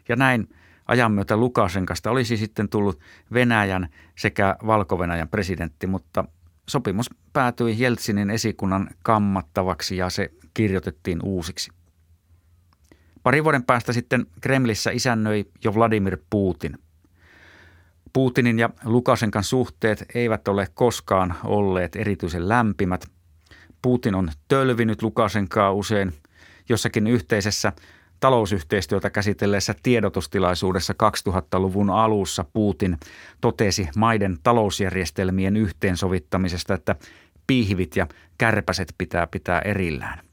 Ja 0.09 0.17
näin 0.17 0.49
ajan 0.87 1.13
myötä 1.13 1.37
Lukashenkasta 1.37 2.11
olisi 2.11 2.37
sitten 2.37 2.69
tullut 2.69 3.01
Venäjän 3.33 3.89
sekä 4.19 4.57
valko 4.67 4.99
presidentti, 5.31 5.87
mutta 5.87 6.25
sopimus 6.69 7.11
päätyi 7.33 7.75
Jeltsinin 7.79 8.31
esikunnan 8.31 8.91
kammattavaksi 9.03 9.97
ja 9.97 10.11
se 10.11 10.31
kirjoitettiin 10.55 11.19
uusiksi. 11.23 11.71
Pari 13.23 13.45
vuoden 13.45 13.65
päästä 13.65 13.93
sitten 13.93 14.27
Kremlissä 14.41 14.91
isännöi 14.91 15.45
jo 15.65 15.75
Vladimir 15.75 16.19
Putin– 16.31 16.79
Putinin 18.13 18.59
ja 18.59 18.71
Lukasenkan 18.85 19.45
suhteet 19.45 20.05
eivät 20.15 20.49
ole 20.49 20.69
koskaan 20.75 21.35
olleet 21.45 21.97
erityisen 21.97 22.49
lämpimät. 22.49 23.07
Putin 23.83 24.15
on 24.15 24.31
tölvinyt 24.49 25.03
Lukasenkaa 25.03 25.73
usein 25.73 26.13
jossakin 26.69 27.07
yhteisessä 27.07 27.73
talousyhteistyötä 28.21 29.11
käsitelleessä 29.11 29.75
tiedotustilaisuudessa 29.83 30.95
2000-luvun 31.29 31.91
alussa 31.91 32.45
Putin 32.53 32.99
totesi 33.41 33.89
maiden 33.97 34.39
talousjärjestelmien 34.43 35.57
yhteensovittamisesta, 35.57 36.75
että 36.75 36.97
pihvit 37.47 37.97
ja 37.97 38.07
kärpäset 38.39 38.95
pitää 38.99 39.27
pitää 39.27 39.61
erillään. 39.61 40.30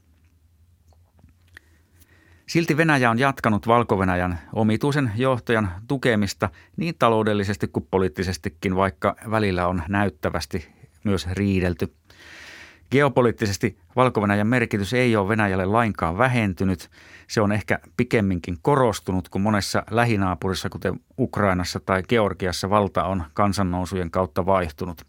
Silti 2.48 2.76
Venäjä 2.76 3.10
on 3.10 3.18
jatkanut 3.18 3.66
valko 3.66 3.98
omituisen 4.52 5.12
johtajan 5.16 5.70
tukemista 5.88 6.50
niin 6.76 6.94
taloudellisesti 6.98 7.68
kuin 7.68 7.86
poliittisestikin, 7.90 8.76
vaikka 8.76 9.16
välillä 9.30 9.66
on 9.66 9.82
näyttävästi 9.88 10.68
myös 11.04 11.28
riidelty. 11.30 11.94
Geopoliittisesti 12.90 13.78
valko 13.96 14.20
merkitys 14.44 14.92
ei 14.92 15.16
ole 15.16 15.28
Venäjälle 15.28 15.64
lainkaan 15.64 16.18
vähentynyt. 16.18 16.90
Se 17.26 17.40
on 17.40 17.52
ehkä 17.52 17.78
pikemminkin 17.96 18.58
korostunut, 18.62 19.28
kun 19.28 19.40
monessa 19.40 19.82
lähinaapurissa, 19.90 20.68
kuten 20.70 21.00
Ukrainassa 21.18 21.80
tai 21.80 22.02
Georgiassa, 22.08 22.70
valta 22.70 23.04
on 23.04 23.24
kansannousujen 23.34 24.10
kautta 24.10 24.46
vaihtunut. 24.46 25.06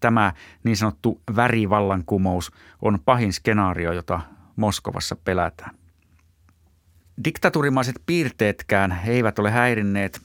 Tämä 0.00 0.32
niin 0.64 0.76
sanottu 0.76 1.20
värivallankumous 1.36 2.52
on 2.82 2.98
pahin 3.04 3.32
skenaario, 3.32 3.92
jota 3.92 4.20
Moskovassa 4.56 5.16
pelätään. 5.16 5.83
Diktatuurimaiset 7.24 7.96
piirteetkään 8.06 9.00
eivät 9.06 9.38
ole 9.38 9.50
häirinneet 9.50 10.20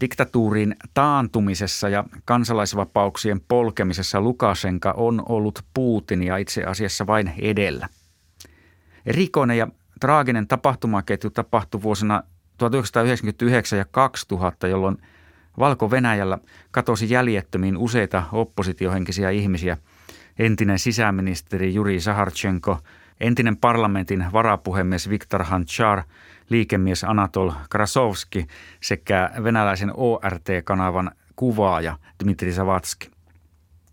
Diktatuurin 0.00 0.76
taantumisessa 0.94 1.88
ja 1.88 2.04
kansalaisvapauksien 2.24 3.40
polkemisessa 3.40 4.20
Lukashenka 4.20 4.94
on 4.96 5.22
ollut 5.28 5.64
Putinia 5.74 6.36
itse 6.36 6.64
asiassa 6.64 7.06
vain 7.06 7.32
edellä. 7.38 7.88
Rikoinen 9.06 9.58
ja 9.58 9.68
traaginen 10.00 10.48
tapahtumaketju 10.48 11.30
tapahtui 11.30 11.82
vuosina 11.82 12.22
1999 12.58 13.78
ja 13.78 13.84
2000, 13.84 14.68
jolloin 14.68 14.96
Valko-Venäjällä 15.58 16.38
katosi 16.70 17.10
jäljettömiin 17.10 17.76
useita 17.76 18.22
oppositiohenkisiä 18.32 19.30
ihmisiä. 19.30 19.76
Entinen 20.38 20.78
sisäministeri 20.78 21.74
Juri 21.74 22.00
Saharchenko, 22.00 22.78
entinen 23.20 23.56
parlamentin 23.56 24.26
varapuhemies 24.32 25.10
Viktor 25.10 25.44
Hanchar, 25.44 26.02
liikemies 26.48 27.04
Anatol 27.04 27.52
Krasovski 27.70 28.46
sekä 28.80 29.30
venäläisen 29.44 29.92
ORT-kanavan 29.96 31.10
kuvaaja 31.36 31.98
Dmitri 32.24 32.52
Savatski. 32.52 33.10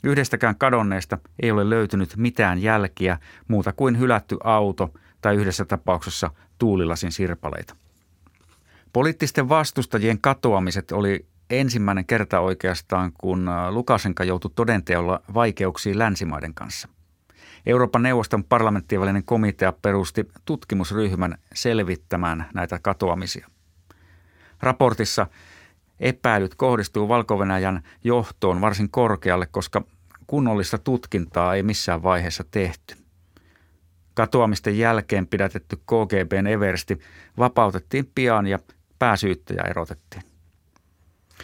Yhdestäkään 0.03 0.55
kadonneesta 0.57 1.17
ei 1.41 1.51
ole 1.51 1.69
löytynyt 1.69 2.17
mitään 2.17 2.61
jälkiä 2.61 3.19
muuta 3.47 3.73
kuin 3.73 3.99
hylätty 3.99 4.37
auto 4.43 4.93
tai 5.21 5.35
yhdessä 5.35 5.65
tapauksessa 5.65 6.31
tuulilasin 6.57 7.11
sirpaleita. 7.11 7.75
Poliittisten 8.93 9.49
vastustajien 9.49 10.21
katoamiset 10.21 10.91
oli 10.91 11.25
ensimmäinen 11.49 12.05
kerta 12.05 12.39
oikeastaan, 12.39 13.11
kun 13.17 13.49
Lukasenka 13.69 14.23
joutui 14.23 14.51
todenteolla 14.55 15.21
vaikeuksiin 15.33 15.99
länsimaiden 15.99 16.53
kanssa. 16.53 16.87
Euroopan 17.65 18.03
neuvoston 18.03 18.43
parlamenttien 18.43 19.01
välinen 19.01 19.23
komitea 19.23 19.71
perusti 19.71 20.29
tutkimusryhmän 20.45 21.37
selvittämään 21.53 22.49
näitä 22.53 22.79
katoamisia. 22.81 23.47
Raportissa 24.61 25.27
epäilyt 25.99 26.55
kohdistuu 26.55 27.07
valko 27.07 27.37
johtoon 28.03 28.61
varsin 28.61 28.89
korkealle, 28.89 29.45
koska 29.45 29.81
kunnollista 30.27 30.77
tutkintaa 30.77 31.55
ei 31.55 31.63
missään 31.63 32.03
vaiheessa 32.03 32.43
tehty. 32.51 32.95
Katoamisten 34.13 34.77
jälkeen 34.77 35.27
pidätetty 35.27 35.75
KGBn 35.75 36.47
Eversti 36.47 36.99
vapautettiin 37.37 38.11
pian 38.15 38.47
ja 38.47 38.59
pääsyyttäjä 38.99 39.63
erotettiin. 39.69 40.23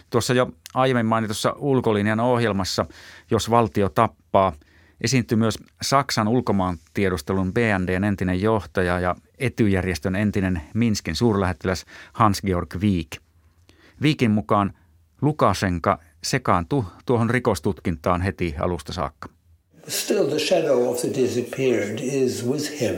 Tuossa 0.09 0.33
jo 0.33 0.51
aiemmin 0.73 1.05
mainitussa 1.05 1.55
ulkolinjan 1.57 2.19
ohjelmassa, 2.19 2.85
jos 3.31 3.49
valtio 3.49 3.89
tappaa, 3.89 4.53
esiintyi 5.01 5.37
myös 5.37 5.59
Saksan 5.81 6.27
ulkomaantiedustelun 6.27 7.53
BNDn 7.53 8.03
entinen 8.03 8.41
johtaja 8.41 8.99
ja 8.99 9.15
etyjärjestön 9.39 10.15
entinen 10.15 10.61
Minskin 10.73 11.15
suurlähettiläs 11.15 11.85
Hans-Georg 12.13 12.75
Wieck. 12.75 13.21
Wiekin 14.01 14.31
mukaan 14.31 14.73
Lukashenka 15.21 15.99
sekaantui 16.23 16.83
tuohon 17.05 17.29
rikostutkintaan 17.29 18.21
heti 18.21 18.55
alusta 18.59 18.93
saakka. 18.93 19.29
Still 19.87 20.25
the 20.25 20.39
shadow 20.39 20.87
of 20.89 20.97
the 20.97 21.09
disappeared 21.21 21.99
is 22.01 22.45
with 22.47 22.81
him 22.81 22.95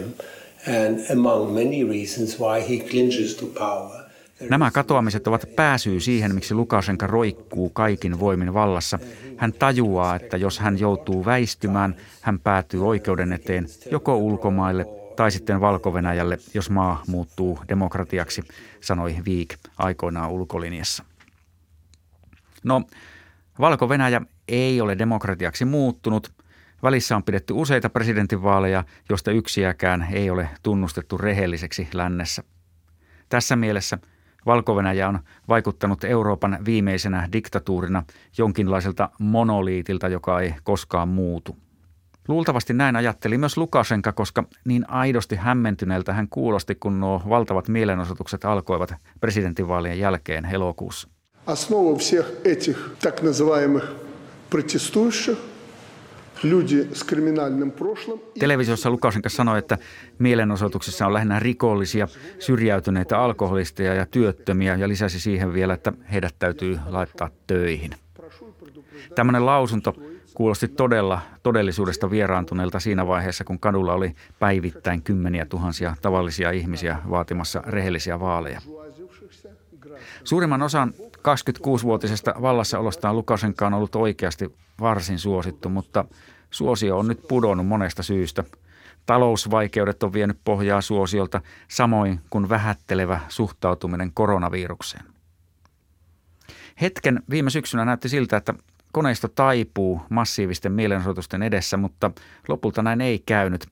and 0.68 1.00
among 1.12 1.54
many 1.54 1.84
reasons 1.84 2.40
why 2.40 2.70
he 2.70 2.90
clinches 2.90 3.36
to 3.36 3.46
power 3.46 4.03
Nämä 4.50 4.72
katoamiset 4.72 5.28
ovat 5.28 5.46
pääsyy 5.56 6.00
siihen, 6.00 6.36
miksi 6.36 6.54
Lukasenka 6.54 7.08
roikkuu 7.08 7.70
kaikin 7.70 8.20
voimin 8.20 8.54
vallassa. 8.54 9.00
Hän 9.38 9.54
tajuaa, 9.54 10.16
että 10.16 10.38
jos 10.38 10.60
hän 10.60 10.80
joutuu 10.80 11.26
väistymään, 11.26 11.96
hän 12.22 12.40
päätyy 12.40 12.88
oikeuden 12.88 13.34
eteen 13.34 13.66
joko 13.92 14.18
ulkomaille 14.18 14.86
tai 15.16 15.32
sitten 15.32 15.62
valko 15.62 15.94
jos 16.54 16.70
maa 16.70 17.04
muuttuu 17.08 17.60
demokratiaksi, 17.70 18.44
sanoi 18.82 19.16
Viik 19.26 19.56
aikoinaan 19.78 20.32
ulkolinjassa. 20.32 21.04
No, 22.64 22.82
Valko-Venäjä 23.60 24.22
ei 24.48 24.82
ole 24.82 24.98
demokratiaksi 24.98 25.66
muuttunut. 25.66 26.32
Välissä 26.84 27.16
on 27.16 27.24
pidetty 27.24 27.54
useita 27.54 27.90
presidentinvaaleja, 27.90 28.84
joista 29.10 29.32
yksiäkään 29.32 30.08
ei 30.12 30.30
ole 30.30 30.50
tunnustettu 30.64 31.18
rehelliseksi 31.18 31.88
lännessä. 31.94 32.44
Tässä 33.30 33.56
mielessä– 33.56 33.98
valko 34.47 34.73
on 35.09 35.19
vaikuttanut 35.49 36.05
Euroopan 36.05 36.59
viimeisenä 36.65 37.29
diktatuurina 37.33 38.03
jonkinlaiselta 38.39 39.11
monoliitilta, 39.19 40.09
joka 40.09 40.41
ei 40.41 40.55
koskaan 40.63 41.09
muutu. 41.09 41.57
Luultavasti 42.29 42.73
näin 42.73 42.97
ajatteli 42.97 43.39
myös 43.39 43.57
Lukashenka, 43.57 44.13
koska 44.13 44.45
niin 44.65 44.91
aidosti 44.91 45.37
hämmentyneeltä 45.37 46.13
hän 46.13 46.29
kuulosti, 46.29 46.75
kun 46.75 47.01
nuo 47.01 47.23
valtavat 47.29 47.69
mielenosoitukset 47.69 48.45
alkoivat 48.45 48.95
presidentinvaalien 49.21 49.99
jälkeen 49.99 50.45
elokuussa. 50.45 51.09
Основа 51.47 51.97
всех 51.97 52.27
этих 52.45 52.77
так 53.03 53.23
называемых 53.23 53.85
протестующих 54.51 55.39
Televisiossa 58.40 58.90
Lukasenka 58.90 59.30
sanoi, 59.30 59.60
että 59.60 59.78
mielenosoituksissa 60.20 61.06
on 61.06 61.14
lähinnä 61.14 61.40
rikollisia, 61.40 62.08
syrjäytyneitä 62.40 63.20
alkoholisteja 63.20 63.94
ja 63.94 64.06
työttömiä 64.06 64.76
ja 64.76 64.88
lisäsi 64.88 65.20
siihen 65.20 65.54
vielä, 65.54 65.74
että 65.74 65.94
heidät 66.12 66.36
täytyy 66.40 66.80
laittaa 66.88 67.30
töihin. 67.48 67.92
Tämmöinen 69.16 69.46
lausunto 69.46 69.96
kuulosti 70.34 70.68
todella 70.68 71.22
todellisuudesta 71.44 72.12
vieraantuneelta 72.12 72.80
siinä 72.80 73.08
vaiheessa, 73.08 73.44
kun 73.44 73.60
kadulla 73.60 73.94
oli 73.94 74.16
päivittäin 74.40 75.02
kymmeniä 75.02 75.46
tuhansia 75.46 75.96
tavallisia 76.02 76.52
ihmisiä 76.52 76.98
vaatimassa 77.10 77.62
rehellisiä 77.66 78.20
vaaleja. 78.20 78.62
Suurimman 80.24 80.62
osan 80.62 80.94
26-vuotisesta 81.18 82.34
vallassaolostaan 82.42 83.16
Lukasenka 83.16 83.68
on 83.68 83.74
ollut 83.74 83.96
oikeasti 83.96 84.56
varsin 84.80 85.20
suosittu, 85.20 85.70
mutta 85.70 86.06
Suosio 86.53 86.99
on 86.99 87.09
nyt 87.09 87.21
pudonnut 87.29 87.67
monesta 87.67 88.03
syystä. 88.03 88.45
Talousvaikeudet 89.07 90.03
on 90.03 90.13
vienyt 90.13 90.39
pohjaa 90.45 90.81
suosiolta, 90.81 91.41
samoin 91.69 92.21
kuin 92.31 92.49
vähättelevä 92.49 93.21
suhtautuminen 93.29 94.11
koronavirukseen. 94.15 95.05
Hetken 96.81 97.23
viime 97.31 97.51
syksynä 97.51 97.85
näytti 97.85 98.09
siltä, 98.09 98.37
että 98.37 98.55
koneisto 98.93 99.29
taipuu 99.29 100.01
massiivisten 100.11 100.73
mielenosoitusten 100.73 101.43
edessä, 101.43 101.77
mutta 101.77 102.11
lopulta 102.49 102.83
näin 102.83 103.01
ei 103.01 103.23
käynyt. 103.27 103.67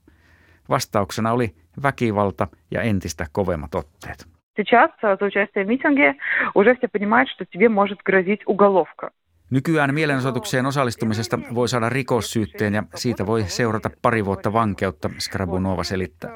Vastauksena 0.69 1.31
oli 1.31 1.55
väkivalta 1.83 2.47
ja 2.71 2.81
entistä 2.81 3.25
kovemmat 3.31 3.75
otteet. 3.75 4.27
Сейчас 4.57 4.89
за 5.01 5.25
участие 5.25 5.65
в 5.65 5.67
митинге 5.67 6.15
уже 6.55 6.75
все 6.75 6.87
понимают, 6.87 7.29
что 7.29 7.45
тебе 7.45 7.69
может 7.69 7.99
грозить 8.01 8.41
уголовка. 8.47 9.11
Nykyään 9.52 9.94
mielenosoitukseen 9.94 10.66
osallistumisesta 10.66 11.38
voi 11.54 11.68
saada 11.68 11.88
rikossyytteen 11.88 12.74
ja 12.74 12.82
siitä 12.94 13.26
voi 13.26 13.44
seurata 13.48 13.90
pari 14.02 14.24
vuotta 14.24 14.52
vankeutta, 14.52 15.10
Skrabunova 15.18 15.84
selittää. 15.84 16.30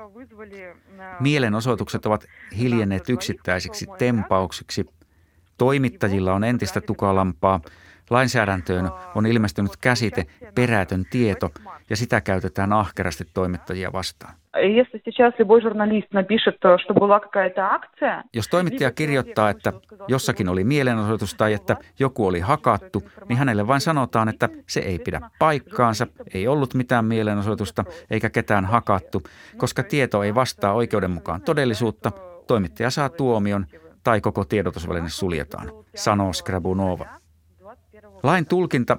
Mielenosoitukset 1.21 2.07
ovat 2.07 2.25
hiljenneet 2.59 3.09
yksittäisiksi 3.09 3.87
tempauksiksi. 3.99 4.87
Toimittajilla 5.59 6.33
on 6.33 6.45
entistä 6.45 6.81
tukalampaa. 6.81 7.61
Lainsäädäntöön 8.11 8.91
on 9.15 9.27
ilmestynyt 9.27 9.77
käsite 9.81 10.27
perätön 10.55 11.05
tieto 11.11 11.51
ja 11.91 11.97
sitä 11.97 12.21
käytetään 12.21 12.73
ahkerasti 12.73 13.25
toimittajia 13.35 13.93
vastaan. 13.93 14.35
Jos 18.33 18.49
toimittaja 18.49 18.91
kirjoittaa, 18.91 19.51
että 19.51 19.73
jossakin 20.09 20.49
oli 20.49 20.65
mielenosoitus 20.65 21.35
tai 21.35 21.53
että 21.53 21.77
joku 21.99 22.27
oli 22.27 22.41
hakattu, 22.41 23.03
niin 23.29 23.39
hänelle 23.39 23.67
vain 23.67 23.81
sanotaan, 23.81 24.29
että 24.29 24.49
se 24.67 24.81
ei 24.81 24.99
pidä 24.99 25.21
paikkaansa, 25.39 26.07
ei 26.35 26.49
ollut 26.49 26.75
mitään 26.75 27.05
mielenosoitusta 27.05 27.85
eikä 28.11 28.31
ketään 28.31 28.65
hakattu, 28.65 29.23
koska 29.57 29.83
tieto 29.83 30.23
ei 30.23 30.35
vastaa 30.35 30.73
oikeuden 30.73 31.11
mukaan 31.11 31.43
todellisuutta, 31.43 32.13
toimittaja 32.47 32.91
saa 32.91 33.09
tuomion 33.09 33.67
tai 34.05 34.21
koko 34.21 34.45
tiedotusväline 34.45 35.09
suljetaan, 35.09 35.73
sanoo 35.95 36.33
Skrabunova. 36.33 37.07
Lain 38.23 38.47
tulkinta 38.47 38.97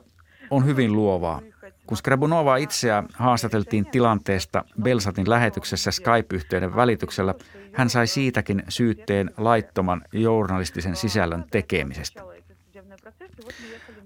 on 0.49 0.65
hyvin 0.65 0.93
luovaa. 0.93 1.41
Kun 1.88 1.97
Skrabunova 1.97 2.58
itseä 2.58 3.03
haastateltiin 3.13 3.86
tilanteesta 3.86 4.63
Belsatin 4.82 5.30
lähetyksessä 5.30 5.91
Skype-yhteyden 5.91 6.75
välityksellä, 6.75 7.34
hän 7.73 7.89
sai 7.89 8.08
siitäkin 8.08 8.63
syytteen 8.69 9.32
laittoman 9.38 10.01
journalistisen 10.12 10.95
sisällön 10.95 11.45
tekemisestä. 11.51 12.23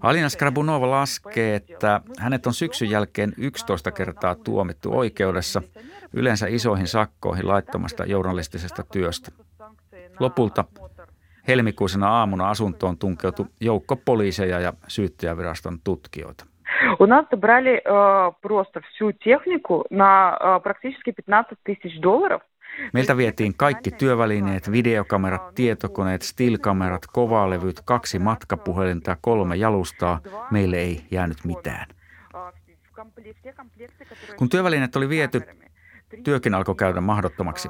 Alina 0.02 0.30
Skrabunova 0.30 0.91
laskee, 0.91 1.56
että 1.56 2.02
hänet 2.19 2.47
on 2.47 2.54
syksyn 2.54 2.89
jälkeen 2.89 3.34
11 3.38 3.91
kertaa 3.91 4.36
tuomittu 4.36 4.97
oikeudessa, 4.97 5.62
yleensä 6.13 6.47
isoihin 6.47 6.88
sakkoihin 6.88 7.47
laittomasta 7.47 8.06
journalistisesta 8.06 8.84
työstä. 8.84 9.32
Lopulta 10.19 10.65
helmikuisena 11.49 12.09
aamuna 12.09 12.51
asuntoon 12.51 12.99
tunkeutui 12.99 13.47
joukko 13.61 13.97
poliiseja 13.97 14.61
ja 14.61 14.73
syyttäjäviraston 14.88 15.79
tutkijoita. 15.85 16.47
У 17.01 17.07
нас 17.07 17.27
собрали 17.31 17.75
э, 17.77 18.33
просто 18.42 18.81
всю 18.81 19.12
технику 19.12 19.85
на 19.90 20.37
э, 20.40 20.61
практически 20.62 21.11
15 21.12 21.57
тысяч 21.64 22.01
долларов. 22.03 22.42
Meiltä 22.92 23.16
vietiin 23.16 23.55
kaikki 23.57 23.90
työvälineet, 23.90 24.73
videokamerat, 24.73 25.55
tietokoneet, 25.55 26.23
stillkamerat, 26.23 27.07
kovalevyt, 27.12 27.81
kaksi 27.85 28.19
matkapuhelinta, 28.19 29.16
kolme 29.21 29.57
jalustaa. 29.57 30.21
Meille 30.51 30.77
ei 30.77 31.07
jäänyt 31.11 31.45
mitään. 31.45 31.87
Kun 34.37 34.49
työvälineet 34.49 34.97
oli 34.97 35.09
viety, 35.09 35.42
työkin 36.25 36.55
alkoi 36.55 36.75
käydä 36.75 37.01
mahdottomaksi. 37.01 37.69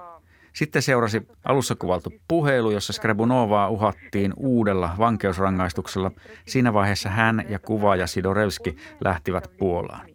Sitten 0.54 0.82
seurasi 0.82 1.28
alussa 1.44 1.76
kuvaltu 1.76 2.14
puhelu, 2.28 2.72
jossa 2.72 2.94
Skrebunovaa 2.94 3.70
uhattiin 3.70 4.34
uudella 4.38 4.96
vankeusrangaistuksella. 4.98 6.12
Siinä 6.48 6.74
vaiheessa 6.74 7.10
hän 7.10 7.46
ja 7.50 7.60
kuvaaja 7.60 8.08
Sidorevski 8.08 8.78
lähtivät 9.04 9.52
Puolaan. 9.58 10.08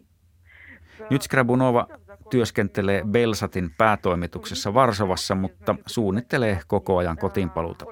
Nyt 1.09 1.21
Skrabunova 1.21 1.87
työskentelee 2.29 3.03
Belsatin 3.11 3.71
päätoimituksessa 3.77 4.73
Varsovassa, 4.73 5.35
mutta 5.35 5.75
suunnittelee 5.85 6.59
koko 6.67 6.97
ajan 6.97 7.17
kotiinpaluuta. 7.17 7.85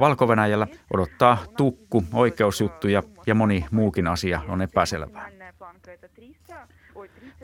valko 0.00 0.28
odottaa 0.94 1.38
tukku, 1.56 2.04
oikeusjuttuja 2.12 3.02
ja 3.26 3.34
moni 3.34 3.64
muukin 3.70 4.06
asia 4.06 4.40
on 4.48 4.62
epäselvää 4.62 5.30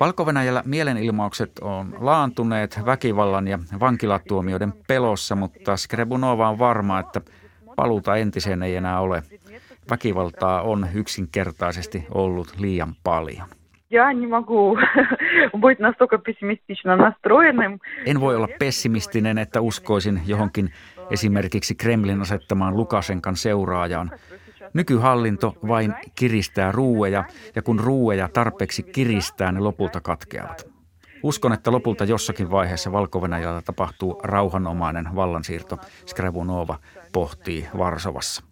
valko 0.00 0.26
mielenilmaukset 0.64 1.58
on 1.58 1.96
laantuneet 2.00 2.80
väkivallan 2.86 3.48
ja 3.48 3.58
vankilatuomioiden 3.80 4.72
pelossa, 4.88 5.36
mutta 5.36 5.76
Skrebunova 5.76 6.48
on 6.48 6.58
varma, 6.58 6.98
että 6.98 7.20
paluuta 7.76 8.16
entiseen 8.16 8.62
ei 8.62 8.76
enää 8.76 9.00
ole. 9.00 9.22
Väkivaltaa 9.90 10.62
on 10.62 10.86
yksinkertaisesti 10.94 12.06
ollut 12.10 12.54
liian 12.58 12.94
paljon. 13.04 13.48
En 18.06 18.20
voi 18.20 18.36
olla 18.36 18.48
pessimistinen, 18.58 19.38
että 19.38 19.60
uskoisin 19.60 20.20
johonkin 20.26 20.70
esimerkiksi 21.10 21.74
Kremlin 21.74 22.20
asettamaan 22.20 22.76
Lukasenkan 22.76 23.36
seuraajaan. 23.36 24.10
Nykyhallinto 24.74 25.56
vain 25.68 25.94
kiristää 26.14 26.72
ruueja 26.72 27.24
ja 27.54 27.62
kun 27.62 27.80
ruueja 27.80 28.28
tarpeeksi 28.28 28.82
kiristää, 28.82 29.52
ne 29.52 29.60
lopulta 29.60 30.00
katkeavat. 30.00 30.66
Uskon, 31.22 31.52
että 31.52 31.72
lopulta 31.72 32.04
jossakin 32.04 32.50
vaiheessa 32.50 32.92
valko 32.92 33.20
tapahtuu 33.64 34.20
rauhanomainen 34.22 35.14
vallansiirto, 35.14 35.78
Skrabunova 36.06 36.78
pohtii 37.12 37.68
Varsovassa. 37.78 38.42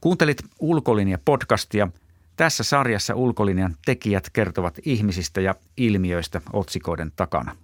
Kuuntelit 0.00 0.42
Ulkolinja-podcastia. 0.58 1.88
Tässä 2.36 2.64
sarjassa 2.64 3.14
Ulkolinjan 3.14 3.74
tekijät 3.84 4.30
kertovat 4.30 4.78
ihmisistä 4.84 5.40
ja 5.40 5.54
ilmiöistä 5.76 6.40
otsikoiden 6.52 7.12
takana. 7.16 7.56